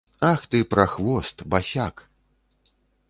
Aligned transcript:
Ах 0.31 0.41
ты, 0.53 0.61
прахвост, 0.71 1.43
басяк. 1.55 2.05